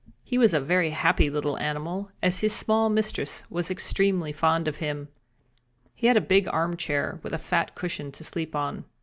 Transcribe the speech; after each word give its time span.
He 0.23 0.39
was 0.39 0.51
a 0.55 0.59
very 0.59 0.89
happy 0.89 1.29
little 1.29 1.59
animal, 1.59 2.09
as 2.23 2.39
his 2.39 2.53
small 2.53 2.89
mistress 2.89 3.43
was 3.51 3.69
extremely 3.69 4.31
fond 4.31 4.67
of 4.67 4.77
him. 4.77 5.09
He 5.93 6.07
had 6.07 6.17
a 6.17 6.21
big 6.21 6.47
armchair 6.51 7.19
with 7.21 7.33
a 7.33 7.37
fat 7.37 7.75
cushion 7.75 8.11
to 8.13 8.23
sleep 8.23 8.55
on. 8.55 8.85